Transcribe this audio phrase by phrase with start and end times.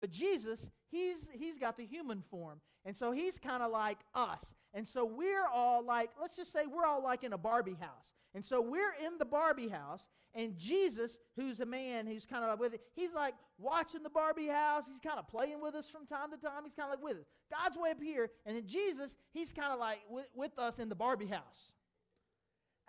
[0.00, 2.60] But Jesus, he's he's got the human form.
[2.84, 4.54] And so he's kind of like us.
[4.72, 8.10] And so we're all like, let's just say we're all like in a Barbie house.
[8.34, 12.50] And so we're in the Barbie house, and Jesus, who's a man who's kind of
[12.50, 14.84] like with it, he's like watching the Barbie house.
[14.88, 16.62] He's kind of playing with us from time to time.
[16.64, 17.26] He's kind of like with us.
[17.52, 20.88] God's way up here, and then Jesus, he's kind of like with, with us in
[20.88, 21.72] the Barbie house.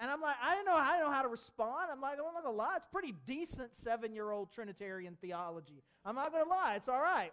[0.02, 1.90] And I'm like, I didn't know, I didn't know how to respond.
[1.92, 5.84] I'm like, I'm not gonna lie, it's pretty decent seven-year-old Trinitarian theology.
[6.04, 7.32] I'm not gonna lie, it's all right.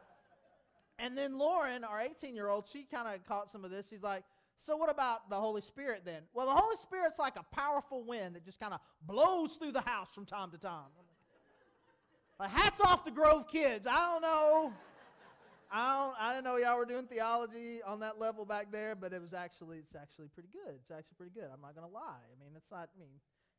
[0.99, 3.87] And then Lauren, our 18-year-old, she kind of caught some of this.
[3.89, 4.23] She's like,
[4.59, 6.23] so what about the Holy Spirit then?
[6.35, 9.81] Well, the Holy Spirit's like a powerful wind that just kind of blows through the
[9.81, 10.91] house from time to time.
[12.39, 13.87] Like, hats off to Grove kids.
[13.87, 14.73] I don't know.
[15.71, 16.15] I don't.
[16.19, 19.35] I didn't know y'all were doing theology on that level back there, but it was
[19.35, 19.79] actually.
[19.79, 20.75] It's actually pretty good.
[20.81, 21.49] It's actually pretty good.
[21.53, 22.25] I'm not gonna lie.
[22.25, 22.89] I mean, it's not.
[22.95, 23.11] I mean,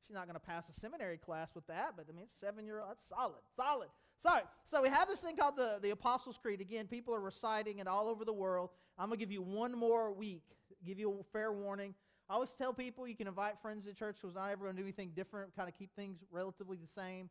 [0.08, 2.90] she's not gonna pass a seminary class with that, but I mean, seven year old.
[2.90, 3.41] That's solid.
[3.55, 3.90] Solid.
[4.22, 4.44] Sorry.
[4.70, 6.62] So we have this thing called the the Apostles' Creed.
[6.62, 8.71] Again, people are reciting it all over the world.
[8.98, 10.43] I'm gonna give you one more week.
[10.85, 11.93] Give you a fair warning.
[12.30, 14.82] I always tell people you can invite friends to church because not ever going to
[14.82, 15.55] do anything different.
[15.55, 17.27] Kind of keep things relatively the same.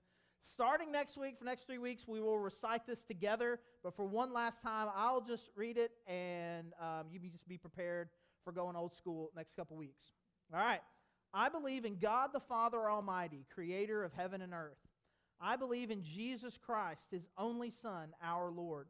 [0.50, 3.60] Starting next week, for next three weeks, we will recite this together.
[3.82, 7.58] But for one last time, I'll just read it, and um, you can just be
[7.58, 8.08] prepared
[8.44, 10.12] for going old school next couple weeks.
[10.52, 10.80] All right.
[11.34, 14.78] I believe in God the Father Almighty, creator of heaven and earth.
[15.38, 18.88] I believe in Jesus Christ, his only Son, our Lord,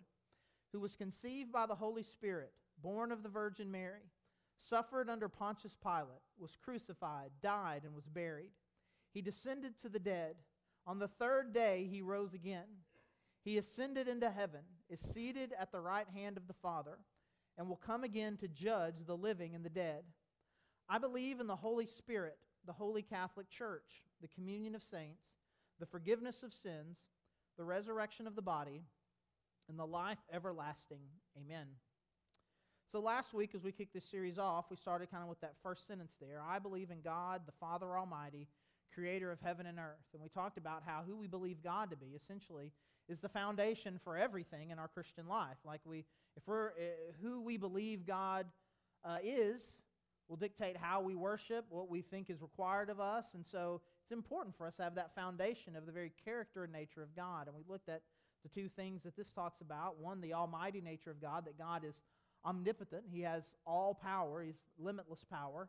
[0.73, 4.13] who was conceived by the Holy Spirit, born of the Virgin Mary,
[4.61, 8.51] suffered under Pontius Pilate, was crucified, died, and was buried.
[9.13, 10.37] He descended to the dead.
[10.89, 12.65] On the third day, he rose again.
[13.45, 16.99] He ascended into heaven, is seated at the right hand of the Father,
[17.59, 20.03] and will come again to judge the living and the dead.
[20.89, 25.27] I believe in the Holy Spirit, the Holy Catholic Church, the communion of saints,
[25.79, 27.01] the forgiveness of sins,
[27.59, 28.85] the resurrection of the body,
[29.69, 31.03] and the life everlasting.
[31.37, 31.67] Amen.
[32.91, 35.57] So last week, as we kicked this series off, we started kind of with that
[35.63, 36.41] first sentence there.
[36.49, 38.49] I believe in God, the Father Almighty,
[38.99, 40.09] creator of heaven and earth.
[40.13, 42.73] And we talked about how who we believe God to be essentially
[43.09, 45.57] is the foundation for everything in our Christian life.
[45.65, 46.05] Like we,
[46.37, 48.47] if we're uh, who we believe God
[49.05, 49.63] uh, is,
[50.29, 53.27] will dictate how we worship, what we think is required of us.
[53.35, 56.73] And so it's important for us to have that foundation of the very character and
[56.73, 57.47] nature of God.
[57.47, 58.03] And we looked at
[58.43, 60.01] the two things that this talks about.
[60.01, 62.03] One, the almighty nature of God, that God is
[62.45, 65.69] omnipotent, He has all power, He's limitless power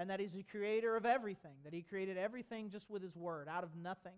[0.00, 3.48] and that He's the creator of everything, that He created everything just with His word,
[3.48, 4.16] out of nothing.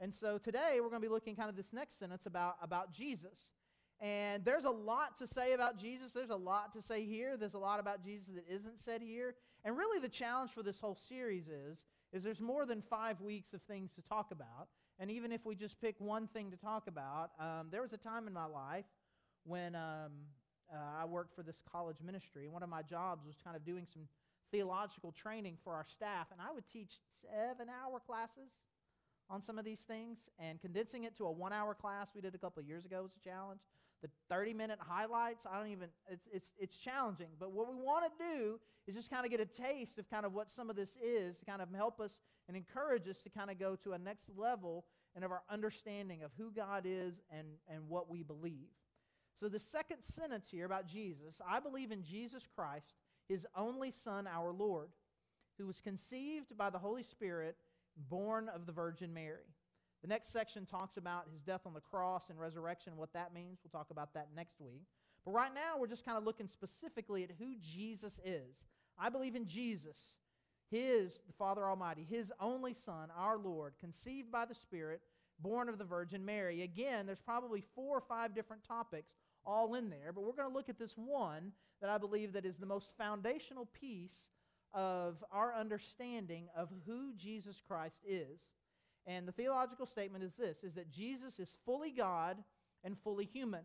[0.00, 2.92] And so today we're going to be looking kind of this next sentence about, about
[2.92, 3.46] Jesus.
[4.00, 6.10] And there's a lot to say about Jesus.
[6.10, 7.36] There's a lot to say here.
[7.36, 9.36] There's a lot about Jesus that isn't said here.
[9.64, 13.52] And really the challenge for this whole series is, is there's more than five weeks
[13.52, 14.66] of things to talk about.
[14.98, 17.98] And even if we just pick one thing to talk about, um, there was a
[17.98, 18.84] time in my life
[19.44, 20.10] when um,
[20.72, 22.44] uh, I worked for this college ministry.
[22.44, 24.02] And one of my jobs was kind of doing some
[24.54, 28.52] theological training for our staff, and I would teach seven hour classes
[29.28, 32.36] on some of these things, and condensing it to a one hour class we did
[32.36, 33.58] a couple of years ago was a challenge.
[34.02, 37.30] The 30 minute highlights, I don't even, it's, it's, it's challenging.
[37.40, 40.24] But what we want to do is just kind of get a taste of kind
[40.24, 43.30] of what some of this is to kind of help us and encourage us to
[43.30, 44.84] kind of go to a next level
[45.16, 48.68] and of our understanding of who God is and, and what we believe.
[49.40, 52.94] So, the second sentence here about Jesus I believe in Jesus Christ
[53.28, 54.88] his only Son, our Lord,
[55.58, 57.56] who was conceived by the Holy Spirit,
[58.08, 59.46] born of the Virgin Mary.
[60.02, 63.60] The next section talks about his death on the cross and resurrection, what that means.
[63.64, 64.84] We'll talk about that next week.
[65.24, 68.56] But right now, we're just kind of looking specifically at who Jesus is.
[68.98, 69.96] I believe in Jesus,
[70.70, 75.00] his, the Father Almighty, his only Son, our Lord, conceived by the Spirit,
[75.40, 76.62] born of the Virgin Mary.
[76.62, 79.12] Again, there's probably four or five different topics
[79.46, 82.46] all in there, but we're going to look at this one that I believe that
[82.46, 84.24] is the most foundational piece
[84.72, 88.40] of our understanding of who Jesus Christ is.
[89.06, 92.38] And the theological statement is this is that Jesus is fully God
[92.82, 93.64] and fully human.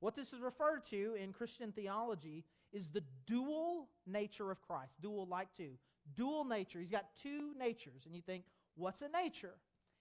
[0.00, 4.94] What this is referred to in Christian theology is the dual nature of Christ.
[5.00, 5.70] Dual like two.
[6.16, 6.80] Dual nature.
[6.80, 8.02] He's got two natures.
[8.04, 8.44] And you think,
[8.74, 9.54] what's a nature?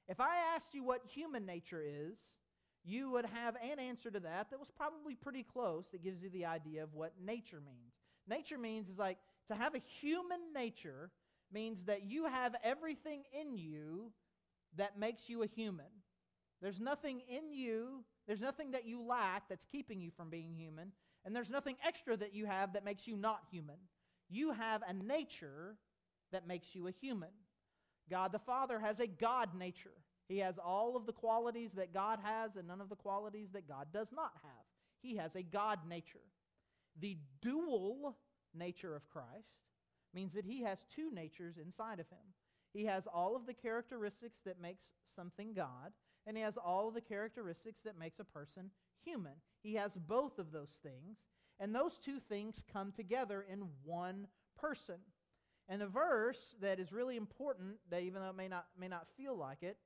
[0.07, 2.17] If I asked you what human nature is,
[2.83, 6.29] you would have an answer to that that was probably pretty close that gives you
[6.29, 7.93] the idea of what nature means.
[8.27, 9.17] Nature means is like
[9.49, 11.09] to have a human nature
[11.51, 14.11] means that you have everything in you
[14.77, 15.85] that makes you a human.
[16.61, 20.91] There's nothing in you, there's nothing that you lack that's keeping you from being human,
[21.25, 23.75] and there's nothing extra that you have that makes you not human.
[24.29, 25.75] You have a nature
[26.31, 27.29] that makes you a human.
[28.09, 29.91] God the Father has a God nature.
[30.27, 33.67] He has all of the qualities that God has and none of the qualities that
[33.67, 34.65] God does not have.
[35.01, 36.19] He has a God nature.
[36.99, 38.15] The dual
[38.53, 39.59] nature of Christ
[40.13, 42.33] means that he has two natures inside of him.
[42.73, 44.83] He has all of the characteristics that makes
[45.15, 45.91] something God,
[46.25, 48.71] and he has all of the characteristics that makes a person
[49.03, 49.33] human.
[49.61, 51.17] He has both of those things,
[51.59, 54.27] and those two things come together in one
[54.57, 54.97] person.
[55.69, 59.07] And the verse that is really important, that even though it may not, may not
[59.17, 59.77] feel like it,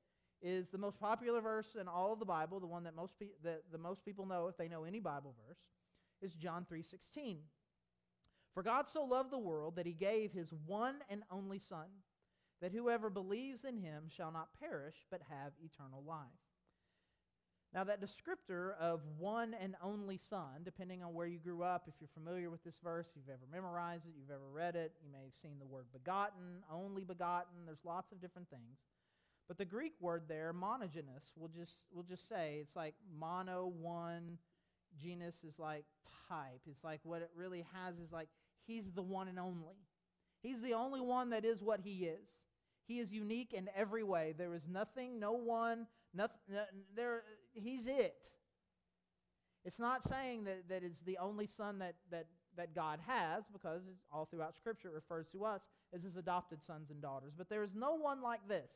[0.41, 3.27] is the most popular verse in all of the Bible, the one that most, pe-
[3.43, 5.59] that the most people know if they know any Bible verse,
[6.21, 7.37] is John 3.16.
[8.53, 11.87] For God so loved the world that he gave his one and only Son,
[12.61, 16.25] that whoever believes in him shall not perish, but have eternal life.
[17.73, 21.93] Now, that descriptor of one and only Son, depending on where you grew up, if
[21.99, 25.23] you're familiar with this verse, you've ever memorized it, you've ever read it, you may
[25.23, 28.79] have seen the word begotten, only begotten, there's lots of different things.
[29.47, 34.37] But the Greek word there, monogenes, we'll just, we'll just say it's like mono, one,
[35.01, 35.85] genus is like
[36.27, 36.61] type.
[36.69, 38.27] It's like what it really has is like
[38.65, 39.77] he's the one and only.
[40.41, 42.29] He's the only one that is what he is.
[42.87, 44.33] He is unique in every way.
[44.37, 46.37] There is nothing, no one, nothing,
[46.95, 47.23] there,
[47.53, 48.29] he's it.
[49.65, 53.81] It's not saying that, that it's the only son that, that, that God has, because
[54.11, 55.61] all throughout Scripture it refers to us
[55.93, 57.33] as his adopted sons and daughters.
[57.37, 58.71] But there is no one like this.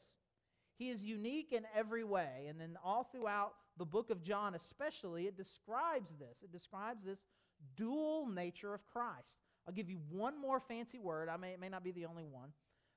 [0.78, 2.48] He is unique in every way.
[2.50, 6.44] And then all throughout the book of John, especially, it describes this.
[6.44, 7.20] It describes this
[7.76, 9.38] dual nature of Christ.
[9.68, 11.30] I'll give you one more fancy word.
[11.30, 12.50] I may, it may not be the only one.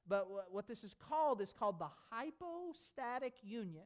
[0.09, 3.85] But what, what this is called is called the hypostatic union.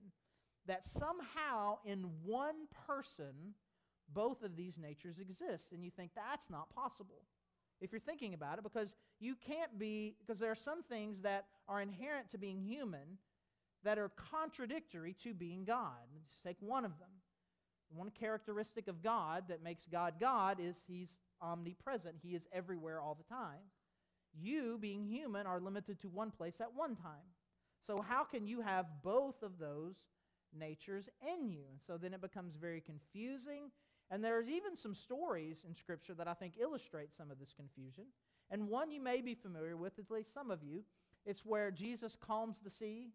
[0.67, 3.55] That somehow in one person,
[4.12, 5.73] both of these natures exist.
[5.73, 7.23] And you think that's not possible
[7.81, 11.46] if you're thinking about it, because you can't be, because there are some things that
[11.69, 13.19] are inherent to being human
[13.84, 15.92] that are contradictory to being God.
[16.14, 17.08] Let's take one of them.
[17.90, 22.16] One characteristic of God that makes God God is he's omnipresent.
[22.22, 23.60] He is everywhere all the time.
[24.38, 27.32] You, being human, are limited to one place at one time.
[27.86, 29.94] So, how can you have both of those
[30.56, 31.62] natures in you?
[31.70, 33.70] And so then it becomes very confusing.
[34.10, 38.04] And there's even some stories in Scripture that I think illustrate some of this confusion.
[38.50, 40.82] And one you may be familiar with, at least some of you.
[41.26, 43.08] It's where Jesus calms the sea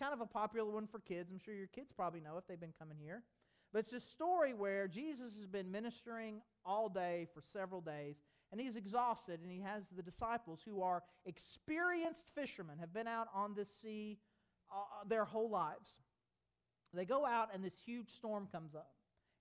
[0.00, 1.30] kind of a popular one for kids.
[1.30, 3.22] I'm sure your kids probably know if they've been coming here.
[3.72, 8.16] But it's a story where Jesus has been ministering all day for several days,
[8.50, 13.28] and he's exhausted, and he has the disciples who are experienced fishermen, have been out
[13.32, 14.18] on this sea
[14.74, 16.00] uh, their whole lives.
[16.92, 18.90] They go out, and this huge storm comes up,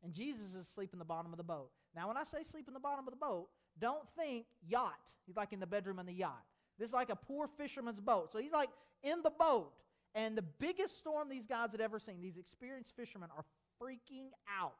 [0.03, 1.71] and Jesus is asleep in the bottom of the boat.
[1.95, 3.47] Now, when I say sleep in the bottom of the boat,
[3.79, 4.99] don't think yacht.
[5.25, 6.43] He's like in the bedroom in the yacht.
[6.77, 8.31] This is like a poor fisherman's boat.
[8.31, 8.69] So he's like
[9.01, 9.71] in the boat.
[10.15, 13.45] And the biggest storm these guys had ever seen, these experienced fishermen are
[13.81, 14.29] freaking
[14.59, 14.73] out.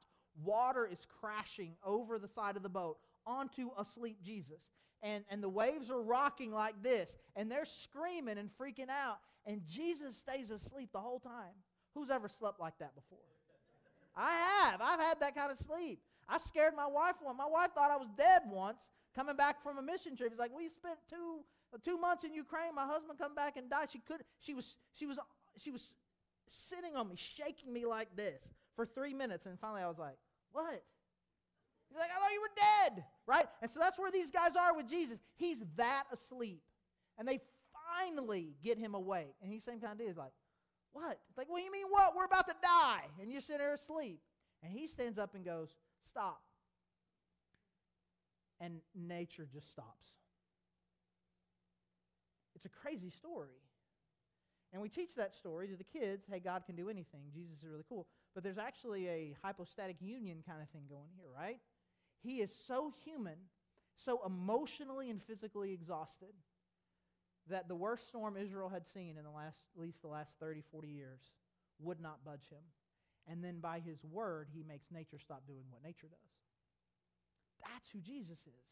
[0.44, 4.62] Water is crashing over the side of the boat onto asleep Jesus.
[5.02, 7.18] And, and the waves are rocking like this.
[7.36, 9.20] And they're screaming and freaking out.
[9.46, 11.54] And Jesus stays asleep the whole time.
[11.94, 13.20] Who's ever slept like that before?
[14.16, 14.32] I
[14.62, 14.82] have.
[14.82, 16.02] I've had that kind of sleep.
[16.28, 17.38] I scared my wife once.
[17.38, 20.32] My wife thought I was dead once coming back from a mission trip.
[20.32, 21.40] He's like, We spent two
[21.78, 23.90] two months in Ukraine, my husband come back and died.
[23.92, 25.20] She could she was she was
[25.58, 25.94] she was
[26.50, 28.42] sitting on me, shaking me like this
[28.76, 30.18] for three minutes, and finally I was like,
[30.52, 30.84] What?
[31.90, 33.04] He's like, I thought you were dead.
[33.26, 33.46] Right?
[33.62, 35.18] And so that's where these guys are with Jesus.
[35.36, 36.62] He's that asleep.
[37.18, 37.40] And they
[37.98, 39.34] finally get him awake.
[39.42, 40.08] And he's same kind of deal.
[40.08, 40.34] He's like,
[40.92, 41.20] What?
[41.30, 42.16] It's like, do you mean what?
[42.16, 43.04] We're about to die.
[43.22, 44.22] And you're sitting there asleep.
[44.64, 45.70] And he stands up and goes,
[46.10, 46.42] Stop.
[48.62, 50.12] And nature just stops.
[52.60, 53.56] It's a crazy story.
[54.74, 57.22] And we teach that story to the kids hey, God can do anything.
[57.34, 58.06] Jesus is really cool.
[58.36, 61.58] But there's actually a hypostatic union kind of thing going here, right?
[62.22, 63.38] He is so human,
[63.96, 66.34] so emotionally and physically exhausted
[67.50, 70.62] that the worst storm Israel had seen in the last, at least the last 30,
[70.70, 71.22] 40 years
[71.80, 72.64] would not budge him.
[73.26, 76.32] And then by his word, he makes nature stop doing what nature does.
[77.62, 78.70] That's who Jesus is.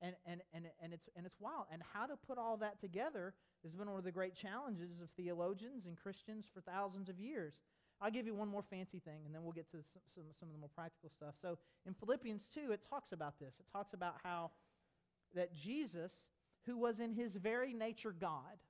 [0.00, 1.66] And, and, and, and, it's, and it's wild.
[1.72, 5.08] And how to put all that together has been one of the great challenges of
[5.16, 7.54] theologians and Christians for thousands of years.
[8.00, 10.48] I'll give you one more fancy thing, and then we'll get to some, some, some
[10.48, 11.34] of the more practical stuff.
[11.42, 13.54] So in Philippians 2, it talks about this.
[13.58, 14.52] It talks about how
[15.34, 16.12] that Jesus,
[16.66, 18.62] who was in his very nature God,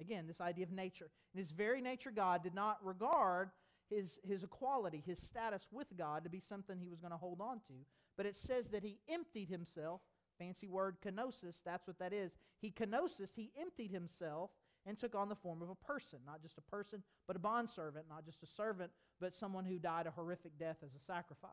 [0.00, 3.50] again, this idea of nature, in his very nature God, did not regard
[3.88, 7.40] his, his equality, his status with God, to be something he was going to hold
[7.40, 7.74] on to.
[8.16, 10.02] But it says that he emptied himself
[10.38, 12.32] Fancy word kenosis, that's what that is.
[12.60, 14.50] He kenosis, he emptied himself
[14.86, 18.06] and took on the form of a person, not just a person, but a bondservant,
[18.08, 21.50] not just a servant, but someone who died a horrific death as a sacrifice.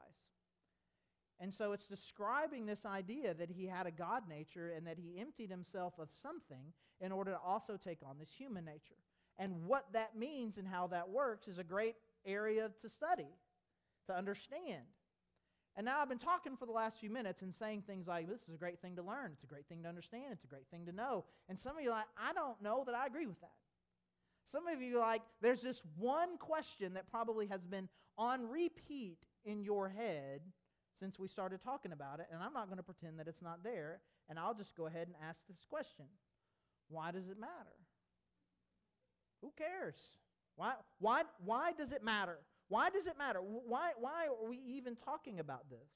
[1.40, 5.20] And so it's describing this idea that he had a God nature and that he
[5.20, 8.98] emptied himself of something in order to also take on this human nature.
[9.38, 11.96] And what that means and how that works is a great
[12.26, 13.30] area to study,
[14.08, 14.84] to understand.
[15.80, 18.42] And now I've been talking for the last few minutes and saying things like, this
[18.50, 19.32] is a great thing to learn.
[19.32, 20.26] It's a great thing to understand.
[20.34, 21.24] It's a great thing to know.
[21.48, 23.56] And some of you are like, I don't know that I agree with that.
[24.52, 29.20] Some of you are like, there's this one question that probably has been on repeat
[29.46, 30.42] in your head
[31.00, 33.64] since we started talking about it, and I'm not going to pretend that it's not
[33.64, 36.08] there, and I'll just go ahead and ask this question
[36.90, 37.78] Why does it matter?
[39.42, 39.96] Who cares?
[40.58, 42.40] Why, why, why does it matter?
[42.70, 43.40] Why does it matter?
[43.40, 45.90] Why, why are we even talking about this?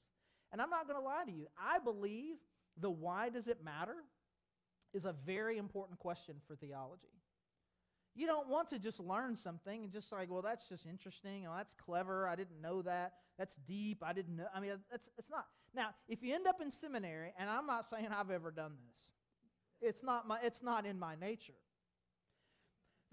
[0.52, 1.46] And I'm not going to lie to you.
[1.58, 2.36] I believe
[2.80, 3.96] the why does it matter
[4.92, 7.08] is a very important question for theology.
[8.16, 11.46] You don't want to just learn something and just like, well, that's just interesting.
[11.48, 12.28] Oh, that's clever.
[12.28, 13.14] I didn't know that.
[13.38, 14.04] That's deep.
[14.04, 14.46] I didn't know.
[14.54, 15.46] I mean, it's, it's not.
[15.74, 19.88] Now, if you end up in seminary, and I'm not saying I've ever done this,
[19.90, 21.54] it's not, my, it's not in my nature.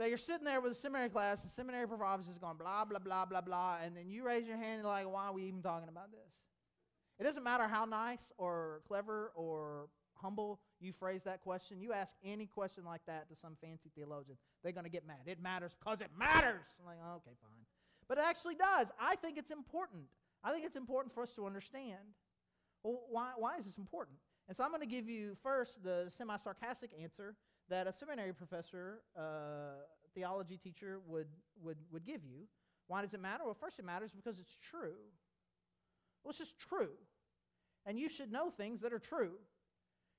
[0.01, 2.97] That you're sitting there with a seminary class, the seminary professor is going blah, blah,
[2.97, 5.61] blah, blah, blah, and then you raise your hand and like, why are we even
[5.61, 6.33] talking about this?
[7.19, 12.15] It doesn't matter how nice or clever or humble you phrase that question, you ask
[12.25, 15.19] any question like that to some fancy theologian, they're going to get mad.
[15.27, 16.65] It matters because it matters.
[16.79, 17.61] I'm like, oh, okay, fine.
[18.09, 18.87] But it actually does.
[18.99, 20.05] I think it's important.
[20.43, 21.99] I think it's important for us to understand.
[22.81, 24.17] Well, why, why is this important?
[24.47, 27.35] And so I'm going to give you first the semi sarcastic answer
[27.71, 29.79] that a seminary professor, uh,
[30.13, 31.27] theology teacher would,
[31.63, 32.43] would, would give you.
[32.87, 33.43] Why does it matter?
[33.45, 34.99] Well, first, it matters because it's true.
[36.23, 36.91] Well, it's just true.
[37.85, 39.31] And you should know things that are true.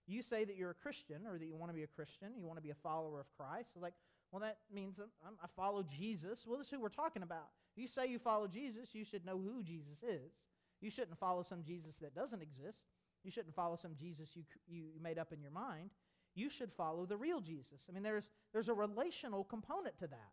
[0.07, 2.47] You say that you're a Christian or that you want to be a Christian, you
[2.47, 3.69] want to be a follower of Christ.
[3.81, 3.95] Like,
[4.33, 6.45] well, that means I'm, i follow Jesus.
[6.47, 7.51] Well, this is who we're talking about.
[7.77, 10.33] You say you follow Jesus, you should know who Jesus is.
[10.81, 12.79] You shouldn't follow some Jesus that doesn't exist.
[13.23, 15.91] You shouldn't follow some Jesus you, you made up in your mind.
[16.35, 17.81] You should follow the real Jesus.
[17.89, 20.31] I mean, there's, there's a relational component to that.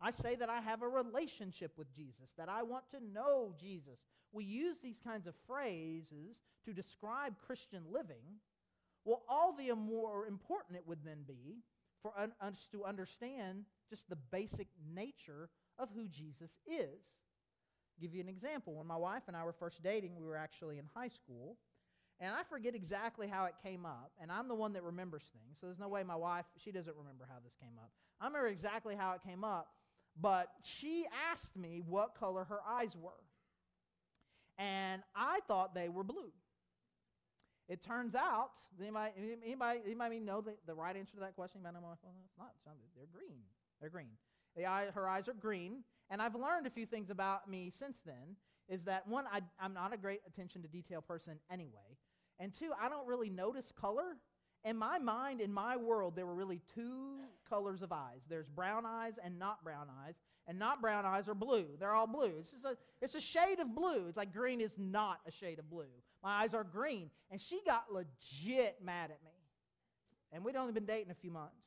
[0.00, 3.98] I say that I have a relationship with Jesus, that I want to know Jesus.
[4.32, 8.40] We use these kinds of phrases to describe Christian living,
[9.04, 11.62] well, all the more important it would then be
[12.02, 15.48] for us to understand just the basic nature
[15.78, 17.00] of who Jesus is.
[17.96, 18.74] I'll give you an example.
[18.74, 21.56] When my wife and I were first dating, we were actually in high school.
[22.20, 25.58] And I forget exactly how it came up, and I'm the one that remembers things.
[25.60, 27.90] So there's no way my wife, she doesn't remember how this came up.
[28.20, 29.68] I remember exactly how it came up,
[30.20, 33.10] but she asked me what color her eyes were.
[34.58, 36.30] And I thought they were blue.
[37.68, 39.12] It turns out, anybody,
[39.44, 41.62] anybody, anybody know the, the right answer to that question?
[41.64, 42.76] Anybody know well, it's not, it's not.
[42.94, 43.40] They're green.
[43.80, 44.10] They're green.
[44.56, 45.82] The eye, her eyes are green.
[46.10, 48.36] And I've learned a few things about me since then.
[48.68, 51.98] Is that one, I, I'm not a great attention to detail person anyway.
[52.38, 54.16] And two, I don't really notice color.
[54.64, 58.22] In my mind, in my world, there were really two colors of eyes.
[58.28, 60.14] There's brown eyes and not brown eyes.
[60.46, 61.66] And not brown eyes are blue.
[61.78, 62.32] They're all blue.
[62.38, 64.06] It's just a, it's a shade of blue.
[64.08, 65.88] It's like green is not a shade of blue.
[66.22, 67.10] My eyes are green.
[67.30, 69.32] And she got legit mad at me.
[70.32, 71.62] And we'd only been dating a few months.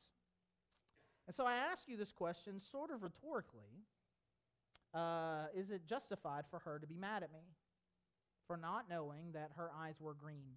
[1.26, 3.84] And so I ask you this question, sort of rhetorically
[4.94, 7.40] uh, Is it justified for her to be mad at me
[8.48, 10.56] for not knowing that her eyes were green?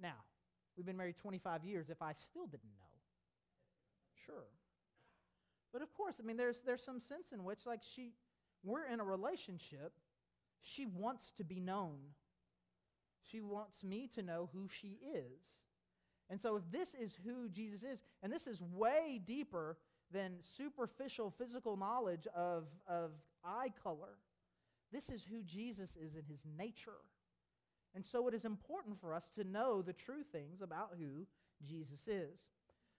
[0.00, 0.24] Now,
[0.76, 1.90] we've been married 25 years.
[1.90, 2.96] If I still didn't know,
[4.24, 4.48] sure.
[5.72, 8.12] But of course, I mean, there's, there's some sense in which, like, she,
[8.64, 9.92] we're in a relationship
[10.62, 11.98] she wants to be known.
[13.30, 15.54] She wants me to know who she is.
[16.28, 19.78] And so, if this is who Jesus is, and this is way deeper
[20.12, 23.10] than superficial physical knowledge of, of
[23.44, 24.18] eye color,
[24.92, 27.00] this is who Jesus is in his nature.
[27.94, 31.26] And so, it is important for us to know the true things about who
[31.66, 32.38] Jesus is.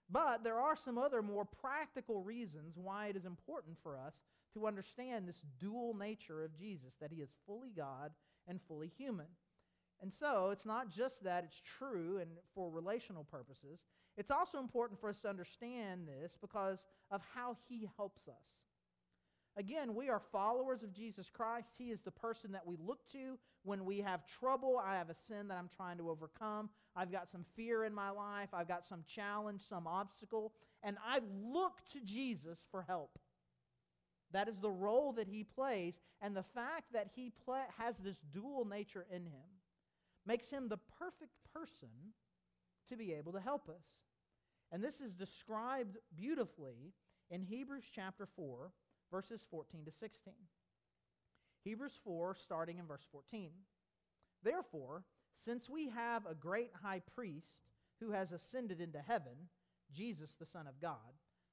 [0.10, 4.16] But there are some other more practical reasons why it is important for us
[4.54, 8.12] to understand this dual nature of Jesus, that he is fully God
[8.48, 9.28] and fully human.
[10.02, 13.80] And so it's not just that it's true and for relational purposes,
[14.18, 16.80] it's also important for us to understand this because
[17.12, 18.48] of how he helps us.
[19.58, 21.70] Again, we are followers of Jesus Christ.
[21.78, 24.82] He is the person that we look to when we have trouble.
[24.84, 26.70] I have a sin that I'm trying to overcome.
[26.96, 28.50] I've got some fear in my life.
[28.54, 30.54] I've got some challenge, some obstacle.
[30.84, 33.20] And I look to Jesus for help.
[34.32, 36.00] That is the role that he plays.
[36.22, 39.50] And the fact that he play, has this dual nature in him
[40.26, 41.90] makes him the perfect person
[42.90, 43.84] to be able to help us.
[44.72, 46.94] And this is described beautifully
[47.30, 48.72] in Hebrews chapter 4,
[49.12, 50.34] verses 14 to 16.
[51.64, 53.52] Hebrews 4, starting in verse 14.
[54.44, 55.04] Therefore,
[55.46, 57.60] since we have a great high priest
[58.00, 59.50] who has ascended into heaven,
[59.94, 60.96] Jesus, the Son of God,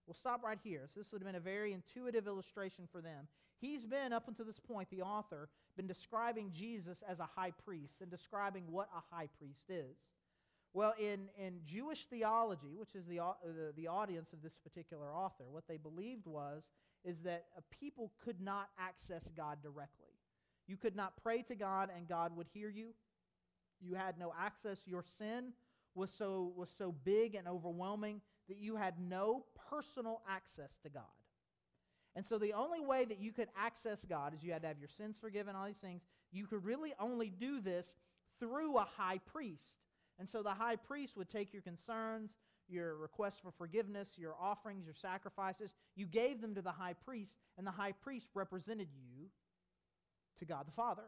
[0.06, 0.86] we'll stop right here.
[0.86, 3.28] So, this would have been a very intuitive illustration for them.
[3.60, 7.96] He's been, up until this point, the author, been describing Jesus as a high priest
[8.00, 9.96] and describing what a high priest is.
[10.78, 15.12] Well, in, in Jewish theology, which is the, uh, the, the audience of this particular
[15.12, 16.62] author, what they believed was
[17.04, 17.46] is that
[17.80, 20.14] people could not access God directly.
[20.68, 22.90] You could not pray to God and God would hear you.
[23.80, 24.84] You had no access.
[24.86, 25.52] Your sin
[25.96, 31.02] was so, was so big and overwhelming that you had no personal access to God.
[32.14, 34.78] And so the only way that you could access God is you had to have
[34.78, 36.02] your sins forgiven, all these things.
[36.30, 37.96] You could really only do this
[38.38, 39.72] through a high priest.
[40.18, 42.30] And so the high priest would take your concerns,
[42.68, 45.70] your requests for forgiveness, your offerings, your sacrifices.
[45.96, 49.28] You gave them to the high priest, and the high priest represented you
[50.38, 51.04] to God the Father.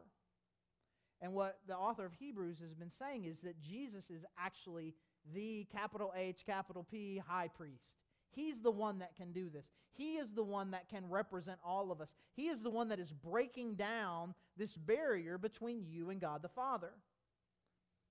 [1.21, 4.95] And what the author of Hebrews has been saying is that Jesus is actually
[5.35, 7.97] the capital H, capital P high priest.
[8.31, 9.67] He's the one that can do this.
[9.93, 12.15] He is the one that can represent all of us.
[12.37, 16.49] He is the one that is breaking down this barrier between you and God the
[16.49, 16.93] Father.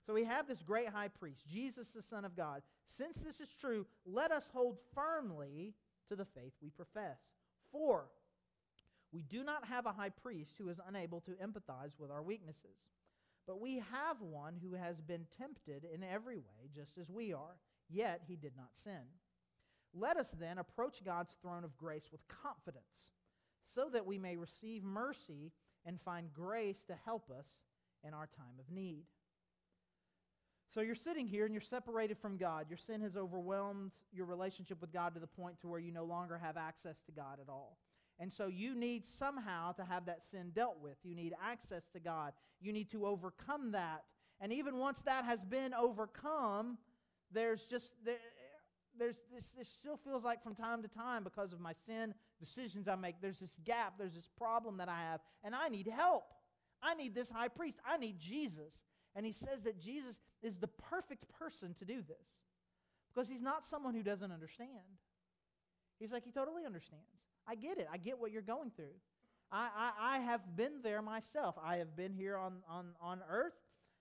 [0.06, 2.62] So we have this great high priest, Jesus, the Son of God.
[2.88, 5.76] Since this is true, let us hold firmly
[6.08, 7.20] to the faith we profess.
[7.72, 8.10] For
[9.12, 12.78] we do not have a high priest who is unable to empathize with our weaknesses,
[13.48, 17.58] but we have one who has been tempted in every way, just as we are,
[17.90, 19.02] yet he did not sin.
[19.94, 23.14] Let us then approach God's throne of grace with confidence,
[23.74, 25.52] so that we may receive mercy
[25.86, 27.48] and find grace to help us
[28.04, 29.06] in our time of need.
[30.74, 32.68] So you're sitting here and you're separated from God.
[32.70, 36.04] Your sin has overwhelmed your relationship with God to the point to where you no
[36.04, 37.78] longer have access to God at all.
[38.20, 40.98] And so you need somehow to have that sin dealt with.
[41.04, 42.34] You need access to God.
[42.62, 44.04] You need to overcome that.
[44.42, 46.78] And even once that has been overcome,
[47.32, 48.18] there's just there,
[48.98, 52.88] there's this, this still feels like from time to time because of my sin decisions
[52.88, 56.26] I make, there's this gap, there's this problem that I have, and I need help.
[56.82, 57.78] I need this high priest.
[57.86, 58.74] I need Jesus.
[59.16, 62.28] And he says that Jesus is the perfect person to do this
[63.14, 64.70] because he's not someone who doesn't understand.
[66.00, 67.04] He's like, he totally understands.
[67.48, 67.88] I get it.
[67.92, 68.96] I get what you're going through.
[69.52, 71.56] I, I, I have been there myself.
[71.64, 73.56] I have been here on, on, on earth.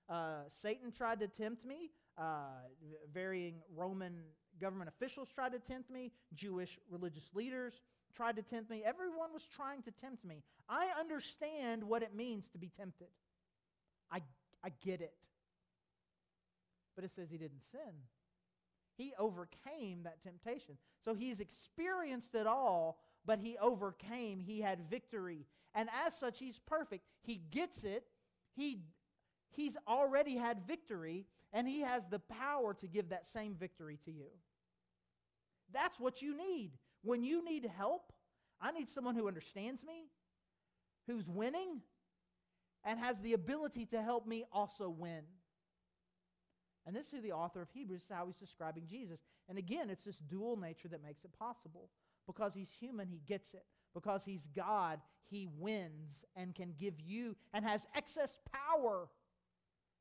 [0.08, 1.90] Uh, Satan tried to tempt me.
[2.16, 2.66] Uh,
[3.12, 4.14] varying Roman
[4.60, 6.12] government officials tried to tempt me.
[6.34, 7.80] Jewish religious leaders
[8.14, 8.82] tried to tempt me.
[8.84, 10.42] Everyone was trying to tempt me.
[10.68, 13.08] I understand what it means to be tempted.
[14.10, 14.22] I,
[14.64, 15.14] I get it.
[16.96, 17.94] But it says he didn't sin.
[18.96, 20.76] He overcame that temptation.
[21.04, 24.40] So he's experienced it all, but he overcame.
[24.40, 25.46] He had victory.
[25.74, 27.04] And as such, he's perfect.
[27.22, 28.04] He gets it.
[28.56, 28.82] He,
[29.50, 34.10] he's already had victory, and he has the power to give that same victory to
[34.10, 34.30] you.
[35.72, 36.72] That's what you need.
[37.02, 38.12] When you need help,
[38.60, 40.08] I need someone who understands me,
[41.06, 41.82] who's winning,
[42.84, 45.22] and has the ability to help me also win.
[46.86, 49.20] And this is who the author of Hebrews, is how he's describing Jesus.
[49.48, 51.90] And again, it's this dual nature that makes it possible.
[52.26, 53.64] Because he's human, he gets it.
[53.94, 59.08] Because he's God, he wins and can give you and has excess power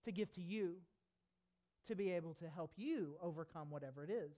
[0.05, 0.75] to give to you
[1.87, 4.31] to be able to help you overcome whatever it is.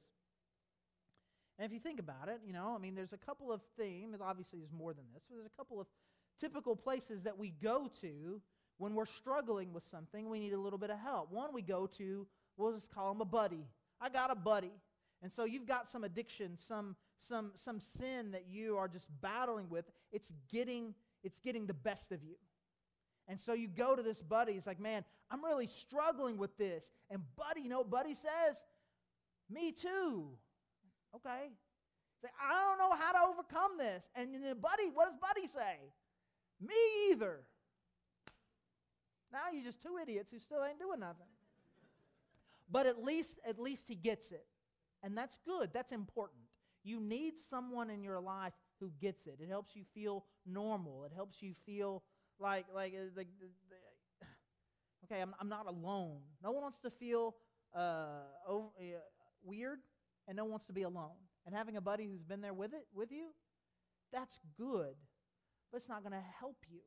[1.57, 4.19] And if you think about it, you know, I mean, there's a couple of themes.
[4.21, 5.23] Obviously, there's more than this.
[5.27, 5.87] But there's a couple of
[6.39, 8.41] typical places that we go to
[8.77, 10.29] when we're struggling with something.
[10.29, 11.31] We need a little bit of help.
[11.31, 13.65] One, we go to, we'll just call him a buddy.
[14.01, 14.71] I got a buddy.
[15.21, 16.95] And so you've got some addiction, some,
[17.27, 19.85] some, some sin that you are just battling with.
[20.11, 22.35] It's getting, it's getting the best of you.
[23.27, 24.53] And so you go to this buddy.
[24.53, 26.89] It's like, man, I'm really struggling with this.
[27.11, 28.55] And buddy, you know, buddy says,
[29.49, 30.29] me too.
[31.15, 31.49] Okay.
[32.21, 34.03] Say, I don't know how to overcome this.
[34.15, 35.77] And then Buddy, what does Buddy say?
[36.59, 36.75] Me
[37.11, 37.41] either.
[39.31, 41.27] Now you're just two idiots who still ain't doing nothing.
[42.71, 44.45] But at least, at least he gets it.
[45.03, 45.71] And that's good.
[45.73, 46.41] That's important.
[46.83, 49.37] You need someone in your life who gets it.
[49.41, 51.05] It helps you feel normal.
[51.05, 52.03] It helps you feel
[52.39, 54.27] like, like, uh, the, the,
[55.05, 56.19] okay, I'm, I'm not alone.
[56.43, 57.35] No one wants to feel
[57.75, 58.99] uh, over, uh,
[59.43, 59.79] weird
[60.27, 61.17] and no one wants to be alone.
[61.45, 63.27] And having a buddy who's been there with it with you,
[64.11, 64.95] that's good,
[65.71, 66.81] but it's not going to help you.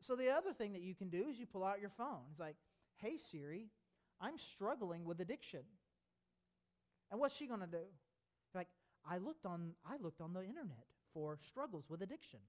[0.00, 2.22] So the other thing that you can do is you pull out your phone.
[2.30, 2.56] It's like,
[2.96, 3.70] "Hey Siri,
[4.20, 5.62] I'm struggling with addiction."
[7.10, 7.84] And what's she going to do?
[8.54, 8.68] Like,
[9.08, 12.40] I looked on I looked on the internet for struggles with addiction.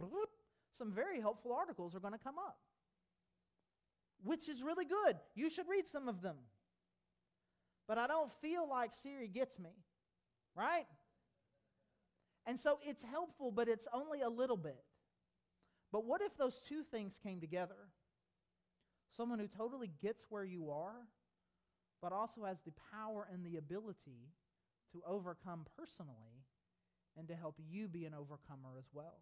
[0.00, 0.32] Bloop,
[0.76, 2.56] some very helpful articles are going to come up.
[4.24, 5.16] Which is really good.
[5.34, 6.36] You should read some of them.
[7.86, 9.70] But I don't feel like Siri gets me.
[10.56, 10.86] Right?
[12.46, 14.84] And so it's helpful, but it's only a little bit.
[15.92, 17.90] But what if those two things came together?
[19.16, 21.08] Someone who totally gets where you are,
[22.02, 24.30] but also has the power and the ability
[24.92, 26.44] to overcome personally
[27.16, 29.20] and to help you be an overcomer as well.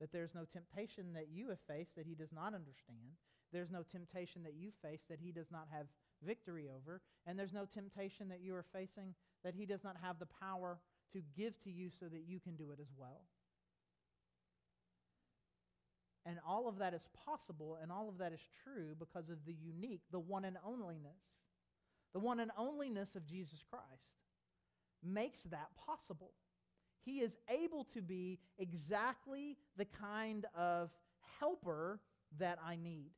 [0.00, 3.16] That there's no temptation that you have faced that he does not understand.
[3.52, 5.86] There's no temptation that you face that he does not have
[6.26, 7.00] victory over.
[7.26, 10.78] And there's no temptation that you are facing that he does not have the power
[11.12, 13.22] to give to you so that you can do it as well.
[16.24, 19.54] And all of that is possible and all of that is true because of the
[19.54, 21.18] unique, the one and onlyness.
[22.12, 23.86] The one and onlyness of Jesus Christ
[25.02, 26.30] makes that possible.
[27.04, 30.90] He is able to be exactly the kind of
[31.40, 31.98] helper
[32.38, 33.10] that I need.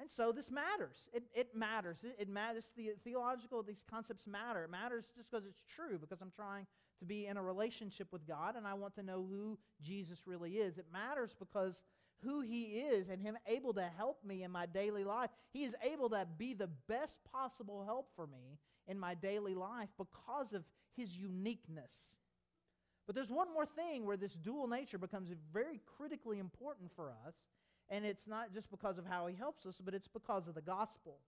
[0.00, 0.96] And so this matters.
[1.12, 1.98] It, it matters.
[2.02, 2.64] It, it matters.
[2.76, 4.64] The, theological, these concepts matter.
[4.64, 6.66] It matters just because it's true, because I'm trying
[6.98, 10.52] to be in a relationship with God and I want to know who Jesus really
[10.52, 10.78] is.
[10.78, 11.80] It matters because
[12.22, 15.30] who he is and him able to help me in my daily life.
[15.52, 19.88] He is able to be the best possible help for me in my daily life
[19.98, 20.64] because of
[20.96, 21.92] his uniqueness.
[23.06, 27.34] But there's one more thing where this dual nature becomes very critically important for us,
[27.90, 30.62] and it's not just because of how he helps us, but it's because of the
[30.62, 31.18] gospel.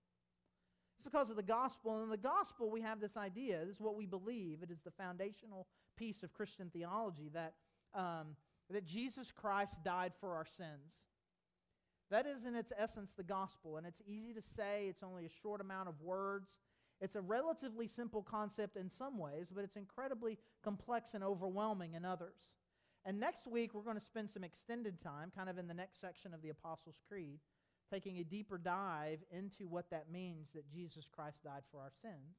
[0.94, 1.96] It's because of the gospel.
[1.96, 3.60] And in the gospel, we have this idea.
[3.64, 4.62] This is what we believe.
[4.62, 5.66] It is the foundational
[5.96, 7.54] piece of Christian theology that,
[7.94, 8.36] um,
[8.70, 10.94] that Jesus Christ died for our sins.
[12.10, 13.76] That is, in its essence, the gospel.
[13.76, 16.48] And it's easy to say, it's only a short amount of words.
[17.00, 22.04] It's a relatively simple concept in some ways, but it's incredibly complex and overwhelming in
[22.04, 22.48] others.
[23.06, 26.00] And next week, we're going to spend some extended time, kind of in the next
[26.00, 27.38] section of the Apostles' Creed,
[27.88, 32.36] taking a deeper dive into what that means that Jesus Christ died for our sins.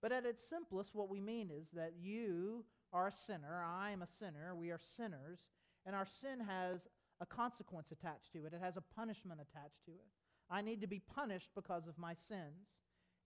[0.00, 4.00] But at its simplest, what we mean is that you are a sinner, I am
[4.00, 5.40] a sinner, we are sinners,
[5.84, 6.88] and our sin has
[7.20, 10.08] a consequence attached to it, it has a punishment attached to it.
[10.50, 12.78] I need to be punished because of my sins.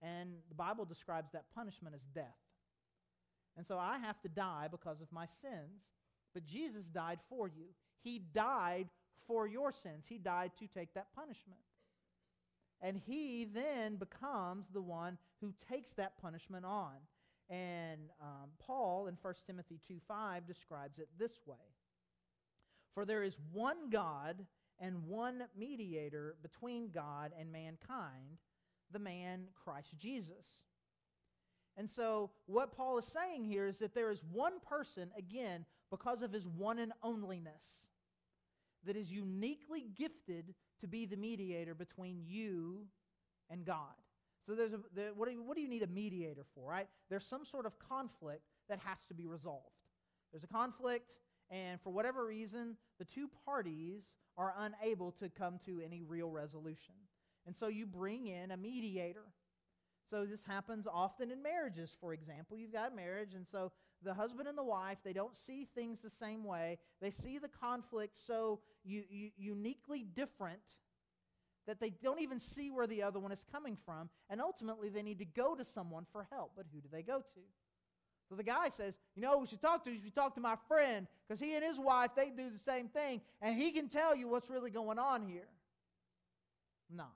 [0.03, 2.35] And the Bible describes that punishment as death.
[3.57, 5.85] And so I have to die because of my sins.
[6.35, 7.67] But Jesus died for you.
[8.03, 8.89] He died
[9.27, 10.05] for your sins.
[10.09, 11.61] He died to take that punishment.
[12.81, 16.95] And he then becomes the one who takes that punishment on.
[17.49, 21.57] And um, Paul in 1 Timothy 2 5 describes it this way
[22.95, 24.45] For there is one God
[24.81, 28.39] and one mediator between God and mankind
[28.91, 30.47] the man Christ Jesus.
[31.77, 36.23] And so, what Paul is saying here is that there is one person, again, because
[36.23, 37.85] of his one and onlyness,
[38.85, 42.87] that is uniquely gifted to be the mediator between you
[43.51, 43.95] and God.
[44.47, 46.89] So, there's a, there, what, do you, what do you need a mediator for, right?
[47.11, 49.77] There's some sort of conflict that has to be resolved.
[50.33, 51.13] There's a conflict,
[51.51, 54.03] and for whatever reason, the two parties
[54.39, 56.95] are unable to come to any real resolution.
[57.47, 59.27] And so you bring in a mediator.
[60.11, 62.57] So this happens often in marriages, for example.
[62.57, 63.73] You've got marriage, and so
[64.05, 66.79] the husband and the wife, they don't see things the same way.
[67.01, 70.61] They see the conflict so u- u- uniquely different
[71.67, 74.11] that they don't even see where the other one is coming from.
[74.29, 76.53] And ultimately, they need to go to someone for help.
[76.57, 77.41] But who do they go to?
[78.29, 80.01] So the guy says, You know, we should talk to you.
[80.03, 83.21] should talk to my friend because he and his wife, they do the same thing.
[83.41, 85.49] And he can tell you what's really going on here.
[86.91, 87.07] No.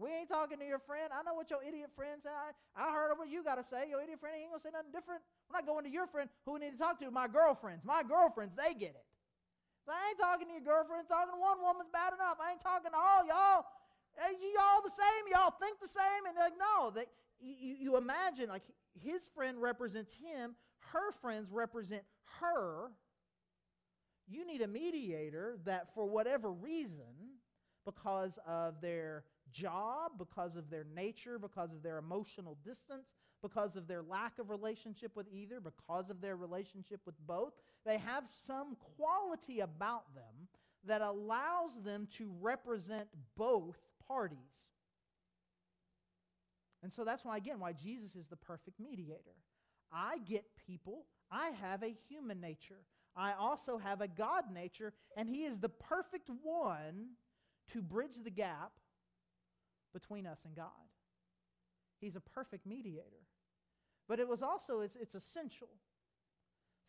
[0.00, 1.12] We ain't talking to your friend.
[1.12, 2.32] I know what your idiot friend said.
[2.32, 3.84] I, I heard what you got to say.
[3.84, 5.20] Your idiot friend ain't going to say nothing different.
[5.44, 7.12] We're not going to your friend who we need to talk to.
[7.12, 7.84] My girlfriends.
[7.84, 9.04] My girlfriends, they get it.
[9.84, 11.04] So I ain't talking to your girlfriend.
[11.04, 12.40] Talking to one woman's bad enough.
[12.40, 13.68] I ain't talking to all y'all.
[14.16, 15.28] Hey, y'all the same.
[15.28, 16.24] Y'all think the same.
[16.24, 16.88] And like, no.
[16.96, 17.04] They,
[17.44, 18.64] you, you imagine, like,
[18.96, 20.56] his friend represents him.
[20.96, 22.08] Her friends represent
[22.40, 22.88] her.
[24.32, 27.36] You need a mediator that, for whatever reason,
[27.84, 33.86] because of their job, because of their nature, because of their emotional distance, because of
[33.88, 37.52] their lack of relationship with either, because of their relationship with both.
[37.84, 40.48] They have some quality about them
[40.86, 44.38] that allows them to represent both parties.
[46.82, 49.36] And so that's why, again, why Jesus is the perfect mediator.
[49.92, 52.78] I get people, I have a human nature.
[53.16, 57.10] I also have a God nature, and He is the perfect one
[57.72, 58.72] to bridge the gap
[59.92, 60.66] between us and God.
[62.00, 63.26] He's a perfect mediator.
[64.08, 65.68] But it was also, it's, it's essential.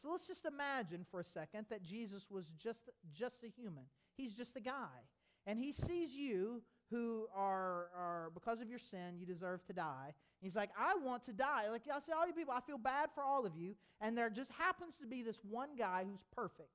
[0.02, 3.84] So let's just imagine for a second that Jesus was just, just a human.
[4.18, 5.06] He's just a guy.
[5.46, 10.14] And he sees you who are, are, because of your sin, you deserve to die.
[10.42, 11.70] He's like, I want to die.
[11.70, 13.76] Like, I say, all you people, I feel bad for all of you.
[14.02, 16.70] And there just happens to be this one guy who's perfect.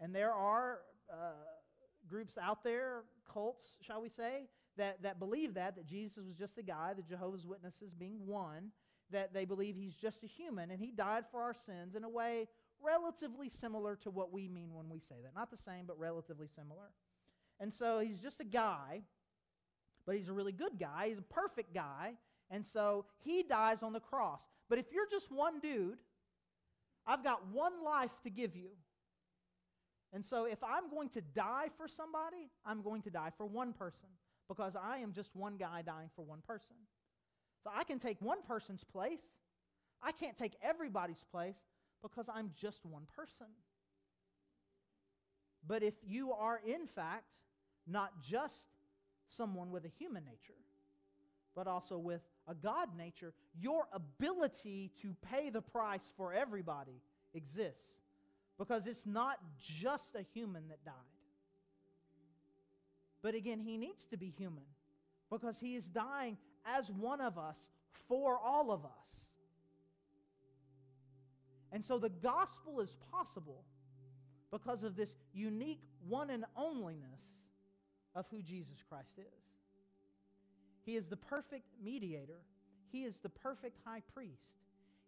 [0.00, 1.44] And there are uh,
[2.08, 6.58] groups out there, cults, shall we say, that, that believe that, that Jesus was just
[6.58, 8.70] a guy, the Jehovah's Witnesses being one,
[9.10, 12.08] that they believe he's just a human and he died for our sins in a
[12.08, 12.48] way
[12.82, 15.34] relatively similar to what we mean when we say that.
[15.34, 16.90] Not the same, but relatively similar.
[17.60, 19.02] And so he's just a guy,
[20.04, 21.08] but he's a really good guy.
[21.08, 22.14] He's a perfect guy.
[22.50, 24.40] And so he dies on the cross.
[24.68, 25.98] But if you're just one dude,
[27.06, 28.70] I've got one life to give you.
[30.12, 33.72] And so if I'm going to die for somebody, I'm going to die for one
[33.72, 34.08] person
[34.48, 36.76] because I am just one guy dying for one person.
[37.62, 39.20] So I can take one person's place.
[40.02, 41.56] I can't take everybody's place
[42.02, 43.46] because I'm just one person.
[45.66, 47.24] But if you are, in fact,
[47.86, 48.68] not just
[49.28, 50.60] someone with a human nature,
[51.54, 57.00] but also with a God nature, your ability to pay the price for everybody
[57.34, 57.96] exists
[58.58, 60.94] because it's not just a human that died.
[63.22, 64.64] But again, he needs to be human
[65.30, 67.58] because he is dying as one of us
[68.08, 68.90] for all of us.
[71.72, 73.64] And so the gospel is possible
[74.50, 77.20] because of this unique one and onlyness
[78.14, 79.42] of who Jesus Christ is.
[80.84, 82.40] He is the perfect mediator,
[82.92, 84.54] He is the perfect high priest.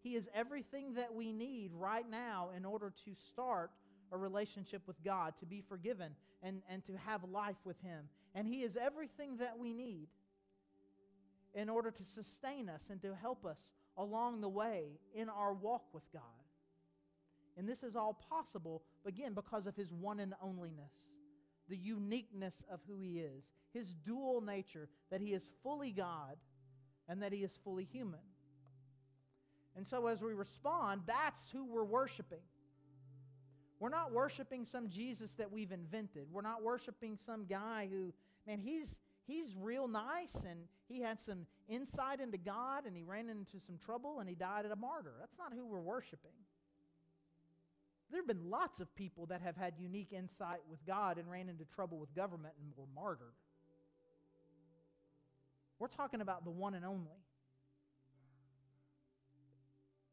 [0.01, 3.71] He is everything that we need right now in order to start
[4.13, 8.09] a relationship with God, to be forgiven, and, and to have life with Him.
[8.35, 10.09] And He is everything that we need
[11.55, 13.59] in order to sustain us and to help us
[13.97, 16.23] along the way in our walk with God.
[17.57, 20.93] And this is all possible, again, because of His one and onlyness,
[21.69, 26.37] the uniqueness of who He is, His dual nature, that He is fully God
[27.09, 28.21] and that He is fully human.
[29.77, 32.43] And so as we respond, that's who we're worshiping.
[33.81, 36.27] We're not worshiping some Jesus that we've invented.
[36.33, 38.13] We're not worshiping some guy who,
[38.47, 43.29] man, he's he's real nice and he had some insight into God and he ran
[43.29, 45.13] into some trouble and he died a martyr.
[45.21, 46.33] That's not who we're worshiping.
[48.11, 51.51] There have been lots of people that have had unique insight with God and ran
[51.51, 53.35] into trouble with government and were martyred.
[55.79, 57.21] We're talking about the one and only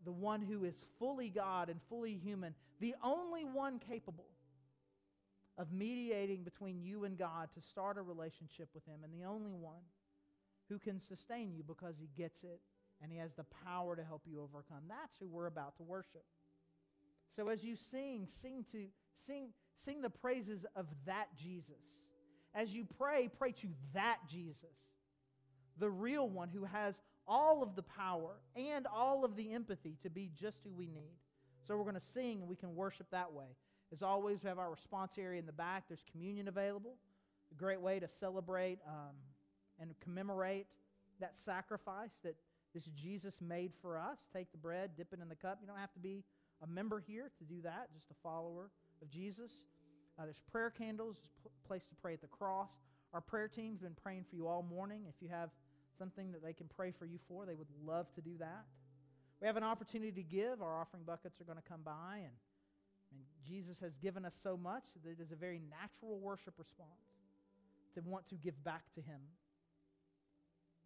[0.05, 4.27] the one who is fully God and fully human, the only one capable
[5.57, 9.53] of mediating between you and God to start a relationship with Him, and the only
[9.53, 9.83] one
[10.69, 12.61] who can sustain you because He gets it
[13.01, 14.83] and He has the power to help you overcome.
[14.87, 16.23] That's who we're about to worship.
[17.35, 18.85] So as you sing, sing to
[19.25, 19.49] sing
[19.83, 21.83] sing the praises of that Jesus.
[22.53, 24.77] As you pray, pray to that Jesus,
[25.77, 26.95] the real one who has
[27.27, 31.17] all of the power and all of the empathy to be just who we need.
[31.67, 33.45] So we're going to sing and we can worship that way.
[33.91, 35.85] As always, we have our response area in the back.
[35.87, 36.95] There's communion available.
[37.51, 39.15] A great way to celebrate um,
[39.79, 40.67] and commemorate
[41.19, 42.35] that sacrifice that
[42.73, 44.17] this Jesus made for us.
[44.33, 45.59] Take the bread, dip it in the cup.
[45.61, 46.23] You don't have to be
[46.61, 48.69] a member here to do that, just a follower
[49.01, 49.51] of Jesus.
[50.19, 51.17] Uh, there's prayer candles,
[51.65, 52.69] place to pray at the cross.
[53.13, 55.03] Our prayer team's been praying for you all morning.
[55.07, 55.51] If you have
[55.97, 58.65] something that they can pray for you for, they would love to do that.
[59.41, 60.61] We have an opportunity to give.
[60.61, 62.33] Our offering buckets are going to come by, and,
[63.11, 66.89] and Jesus has given us so much that it is a very natural worship response
[67.95, 69.19] to want to give back to Him.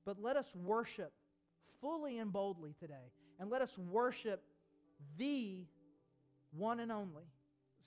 [0.05, 1.13] But let us worship
[1.81, 4.43] fully and boldly today, and let us worship
[5.17, 5.65] the
[6.51, 7.25] one and only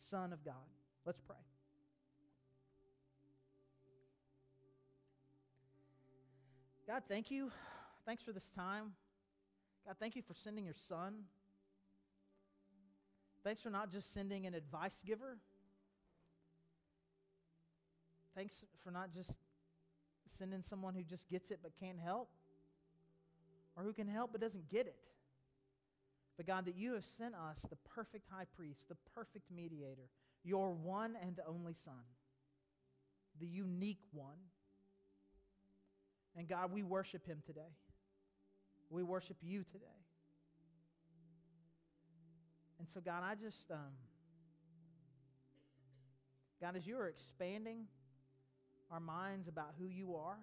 [0.00, 0.54] Son of God.
[1.04, 1.36] Let's pray.
[6.92, 7.50] God, thank you.
[8.04, 8.92] Thanks for this time.
[9.86, 11.20] God, thank you for sending your son.
[13.42, 15.38] Thanks for not just sending an advice giver.
[18.36, 18.52] Thanks
[18.84, 19.30] for not just
[20.38, 22.28] sending someone who just gets it but can't help,
[23.74, 24.96] or who can help but doesn't get it.
[26.36, 30.10] But God, that you have sent us the perfect high priest, the perfect mediator,
[30.44, 32.04] your one and only Son,
[33.40, 34.36] the unique one
[36.36, 37.60] and God, we worship him today.
[38.90, 39.86] We worship you today.
[42.78, 43.92] And so, God, I just, um,
[46.60, 47.86] God, as you are expanding
[48.90, 50.38] our minds about who you are,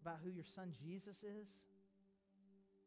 [0.00, 1.48] about who your son Jesus is,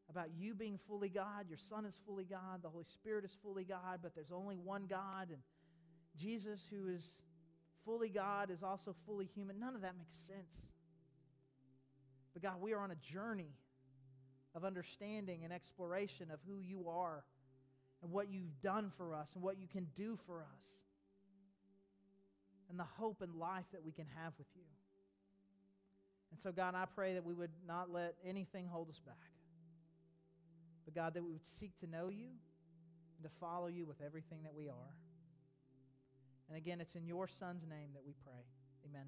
[0.09, 3.63] about you being fully God, your son is fully God, the Holy Spirit is fully
[3.63, 5.39] God, but there's only one God, and
[6.17, 7.03] Jesus, who is
[7.85, 9.59] fully God, is also fully human.
[9.59, 10.66] None of that makes sense.
[12.37, 13.49] But God, we are on a journey
[14.53, 17.23] of understanding and exploration of who you are
[18.03, 20.61] and what you've done for us and what you can do for us
[22.69, 24.67] and the hope and life that we can have with you.
[26.29, 29.15] And so, God, I pray that we would not let anything hold us back.
[30.85, 32.27] But, God, that we would seek to know you
[33.17, 34.93] and to follow you with everything that we are.
[36.49, 38.45] And again, it's in your Son's name that we pray.
[38.87, 39.07] Amen.